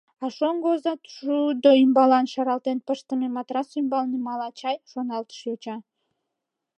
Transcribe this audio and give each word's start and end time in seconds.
А 0.23 0.25
шоҥго 0.37 0.67
оза 0.75 0.93
шудо 1.15 1.69
ӱмбалан 1.83 2.25
шаралтен 2.33 2.77
пыштыме 2.87 3.27
матрас 3.35 3.69
ӱмбалне 3.79 4.17
мала 4.27 4.47
чай, 4.59 4.77
шоналтыш 4.91 5.39
йоча. 5.47 5.75